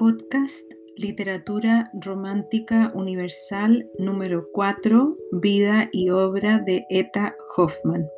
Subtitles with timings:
[0.00, 0.64] Podcast
[0.96, 8.08] Literatura Romántica Universal número 4, Vida y obra de Etta Hoffman.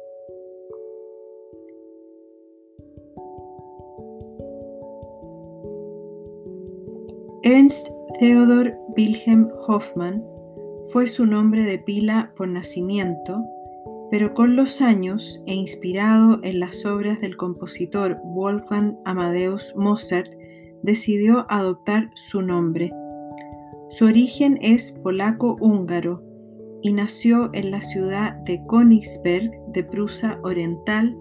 [7.42, 7.88] Ernst
[8.20, 10.24] Theodor Wilhelm Hoffmann
[10.92, 13.42] fue su nombre de pila por nacimiento,
[14.08, 20.30] pero con los años e inspirado en las obras del compositor Wolfgang Amadeus Mozart,
[20.82, 22.92] decidió adoptar su nombre.
[23.90, 26.22] Su origen es polaco-húngaro
[26.82, 31.16] y nació en la ciudad de Königsberg de Prusia Oriental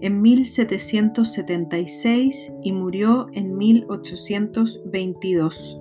[0.00, 5.80] en 1776 y murió en 1822.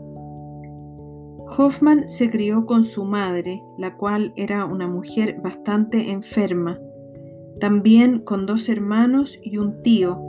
[1.57, 6.77] Hoffman se crió con su madre, la cual era una mujer bastante enferma,
[7.59, 10.21] también con dos hermanos y un tío,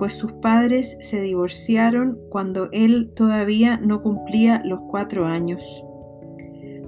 [0.00, 5.84] pues sus padres se divorciaron cuando él todavía no cumplía los cuatro años.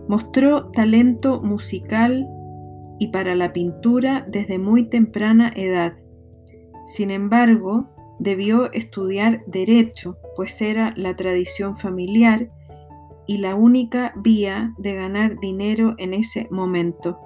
[0.09, 2.27] Mostró talento musical
[2.99, 5.93] y para la pintura desde muy temprana edad.
[6.87, 12.51] Sin embargo, debió estudiar derecho, pues era la tradición familiar
[13.27, 17.19] y la única vía de ganar dinero en ese momento.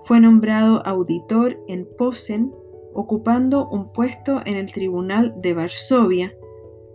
[0.00, 2.52] Fue nombrado auditor en Posen,
[2.94, 6.34] ocupando un puesto en el Tribunal de Varsovia,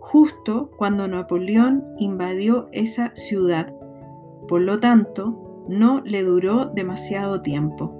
[0.00, 3.72] justo cuando Napoleón invadió esa ciudad.
[4.48, 7.96] Por lo tanto, no le duró demasiado tiempo.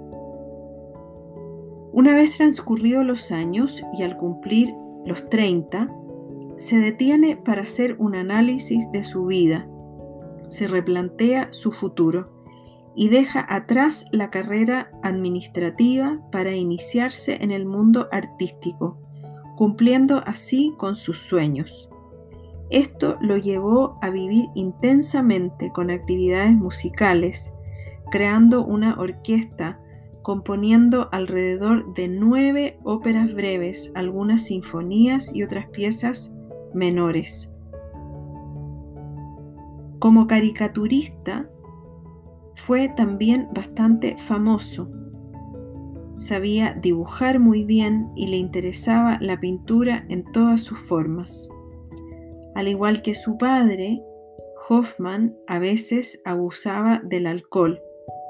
[1.93, 4.73] Una vez transcurridos los años y al cumplir
[5.05, 5.93] los 30,
[6.57, 9.67] se detiene para hacer un análisis de su vida
[10.51, 12.40] se replantea su futuro
[12.95, 18.99] y deja atrás la carrera administrativa para iniciarse en el mundo artístico,
[19.55, 21.89] cumpliendo así con sus sueños.
[22.69, 27.53] Esto lo llevó a vivir intensamente con actividades musicales,
[28.11, 29.79] creando una orquesta,
[30.21, 36.33] componiendo alrededor de nueve óperas breves, algunas sinfonías y otras piezas
[36.73, 37.53] menores.
[39.99, 41.50] Como caricaturista
[42.55, 44.89] fue también bastante famoso.
[46.17, 51.49] Sabía dibujar muy bien y le interesaba la pintura en todas sus formas.
[52.53, 54.03] Al igual que su padre,
[54.69, 57.81] Hoffman a veces abusaba del alcohol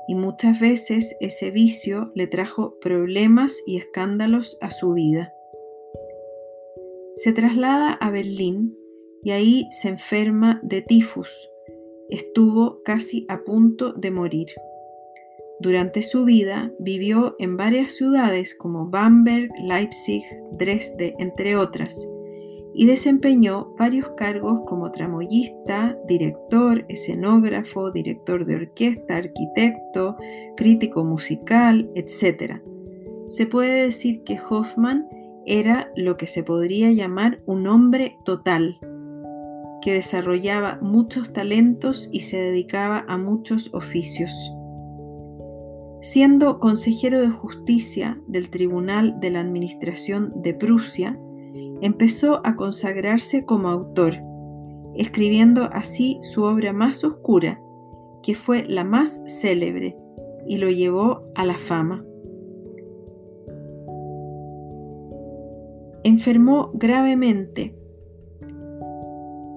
[0.08, 5.34] y muchas veces ese vicio le trajo problemas y escándalos a su vida.
[7.16, 8.78] Se traslada a Berlín
[9.24, 11.51] y ahí se enferma de tifus
[12.12, 14.48] estuvo casi a punto de morir.
[15.60, 22.08] Durante su vida vivió en varias ciudades como Bamberg, Leipzig, Dresde, entre otras,
[22.74, 30.16] y desempeñó varios cargos como tramoyista, director, escenógrafo, director de orquesta, arquitecto,
[30.58, 32.62] crítico musical, etc.
[33.28, 35.08] Se puede decir que Hoffman
[35.46, 38.80] era lo que se podría llamar un hombre total,
[39.82, 44.32] que desarrollaba muchos talentos y se dedicaba a muchos oficios.
[46.02, 51.20] Siendo consejero de justicia del Tribunal de la Administración de Prusia,
[51.82, 54.16] empezó a consagrarse como autor,
[54.96, 57.62] escribiendo así su obra más oscura,
[58.24, 59.96] que fue la más célebre,
[60.48, 62.04] y lo llevó a la fama.
[66.04, 67.76] Enfermó gravemente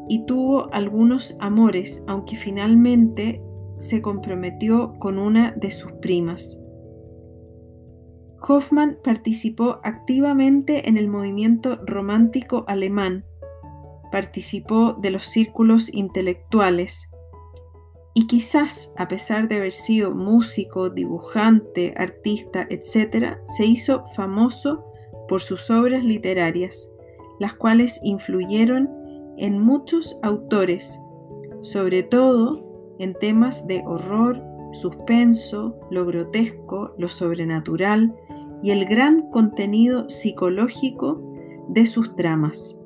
[0.09, 3.43] y tuvo algunos amores, aunque finalmente
[3.79, 6.61] se comprometió con una de sus primas.
[8.47, 13.25] Hoffmann participó activamente en el movimiento romántico alemán,
[14.13, 17.11] participó de los círculos intelectuales
[18.13, 24.85] y quizás, a pesar de haber sido músico, dibujante, artista, etc., se hizo famoso
[25.29, 26.91] por sus obras literarias,
[27.41, 28.89] las cuales influyeron
[29.39, 31.01] en muchos autores,
[31.63, 32.65] sobre todo
[32.99, 34.43] en temas de horror,
[34.73, 38.15] suspenso, lo grotesco, lo sobrenatural
[38.63, 41.23] y el gran contenido psicológico
[41.69, 42.81] de sus tramas.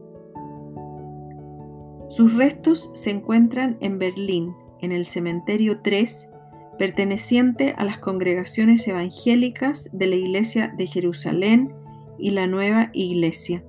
[2.10, 6.30] Sus restos se encuentran en Berlín, en el cementerio 3,
[6.78, 11.74] perteneciente a las congregaciones evangélicas de la Iglesia de Jerusalén
[12.18, 13.64] y la Nueva Iglesia.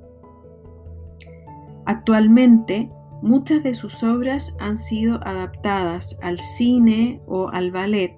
[1.89, 2.91] Actualmente,
[3.23, 8.15] muchas de sus obras han sido adaptadas al cine o al ballet,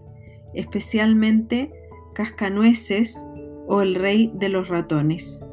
[0.53, 1.71] especialmente
[2.13, 3.25] Cascanueces
[3.69, 5.45] o El Rey de los Ratones.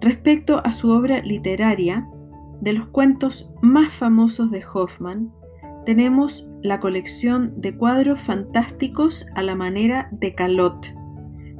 [0.00, 2.08] Respecto a su obra literaria,
[2.62, 5.34] de los cuentos más famosos de Hoffman,
[5.84, 10.94] tenemos la colección de cuadros fantásticos a la manera de Calot,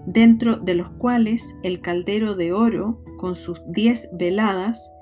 [0.07, 4.93] dentro de los cuales el caldero de oro, con sus diez veladas,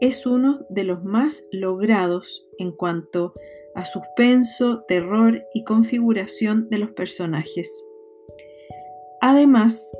[0.00, 3.34] es uno de los más logrados en cuanto
[3.74, 7.84] a suspenso, terror y configuración de los personajes.
[9.20, 9.92] Además,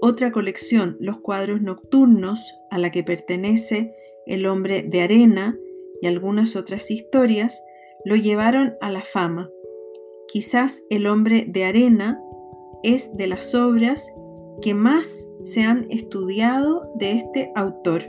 [0.00, 3.94] otra colección, Los cuadros nocturnos, a la que pertenece
[4.26, 5.58] El hombre de arena
[6.00, 7.64] y algunas otras historias,
[8.04, 9.50] lo llevaron a la fama.
[10.28, 12.22] Quizás El hombre de arena
[12.82, 14.12] es de las obras
[14.60, 18.02] que más se han estudiado de este autor.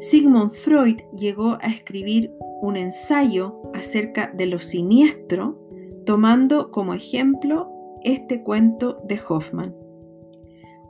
[0.00, 5.58] Sigmund Freud llegó a escribir un ensayo acerca de lo siniestro,
[6.06, 7.70] tomando como ejemplo
[8.02, 9.74] este cuento de Hoffman.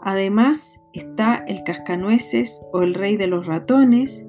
[0.01, 4.27] Además está El Cascanueces o El Rey de los Ratones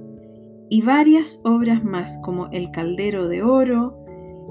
[0.70, 3.98] y varias obras más como El Caldero de Oro,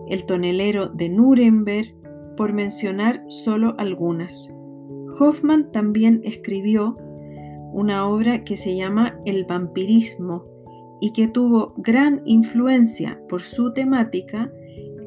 [0.09, 1.95] El Tonelero de Nuremberg,
[2.37, 4.55] por mencionar solo algunas.
[5.19, 6.97] Hoffman también escribió
[7.73, 10.45] una obra que se llama El vampirismo
[11.01, 14.51] y que tuvo gran influencia por su temática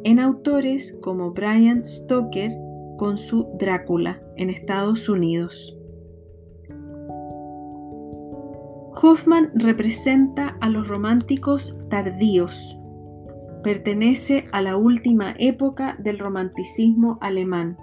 [0.04, 2.52] en autores como Brian Stoker
[2.98, 5.78] con su Drácula en Estados Unidos.
[9.02, 12.78] Hoffman representa a los románticos tardíos,
[13.66, 17.80] pertenece a la última época del romanticismo alemán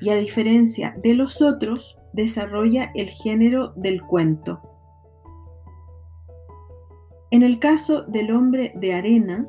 [0.00, 4.62] y a diferencia de los otros, desarrolla el género del cuento.
[7.30, 9.46] En el caso del hombre de arena,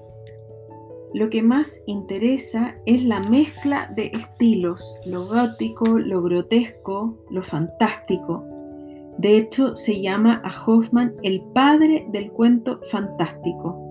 [1.13, 8.43] lo que más interesa es la mezcla de estilos, lo gótico, lo grotesco, lo fantástico.
[9.17, 13.86] De hecho, se llama a Hoffman el padre del cuento fantástico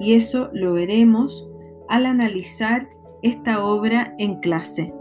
[0.00, 1.48] y eso lo veremos
[1.88, 2.88] al analizar
[3.22, 4.92] esta obra en clase.